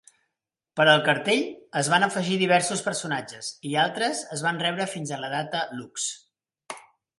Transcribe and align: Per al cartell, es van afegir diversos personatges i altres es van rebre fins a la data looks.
Per 0.79 0.85
al 0.93 1.03
cartell, 1.07 1.43
es 1.81 1.89
van 1.95 2.05
afegir 2.07 2.39
diversos 2.45 2.81
personatges 2.87 3.51
i 3.73 3.75
altres 3.83 4.25
es 4.39 4.45
van 4.49 4.61
rebre 4.65 4.91
fins 4.97 5.15
a 5.19 5.23
la 5.27 5.33
data 5.37 5.65
looks. 5.79 6.11